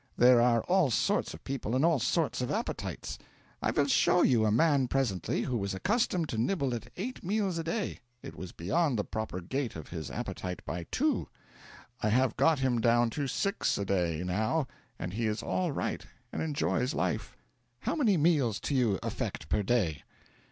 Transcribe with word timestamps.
There 0.17 0.41
are 0.41 0.63
all 0.63 0.89
sorts 0.89 1.35
of 1.35 1.43
people, 1.43 1.75
and 1.75 1.85
all 1.85 1.99
sorts 1.99 2.41
of 2.41 2.49
appetites. 2.49 3.19
I 3.61 3.69
will 3.69 3.85
show 3.85 4.23
you 4.23 4.47
a 4.47 4.51
man 4.51 4.87
presently 4.87 5.43
who 5.43 5.55
was 5.55 5.75
accustomed 5.75 6.27
to 6.29 6.39
nibble 6.39 6.73
at 6.73 6.91
eight 6.97 7.23
meals 7.23 7.59
a 7.59 7.63
day. 7.63 7.99
It 8.23 8.35
was 8.35 8.51
beyond 8.51 8.97
the 8.97 9.03
proper 9.03 9.41
gait 9.41 9.75
of 9.75 9.89
his 9.89 10.09
appetite 10.09 10.65
by 10.65 10.87
two. 10.89 11.27
I 12.01 12.09
have 12.09 12.35
got 12.35 12.57
him 12.57 12.81
down 12.81 13.11
to 13.11 13.27
six 13.27 13.77
a 13.77 13.85
day, 13.85 14.23
now, 14.23 14.65
and 14.97 15.13
he 15.13 15.27
is 15.27 15.43
all 15.43 15.71
right, 15.71 16.03
and 16.33 16.41
enjoys 16.41 16.95
life. 16.95 17.37
How 17.81 17.93
many 17.95 18.17
meals 18.17 18.59
to 18.61 18.73
you 18.73 18.97
affect 19.03 19.49
per 19.49 19.61
day?' 19.61 20.01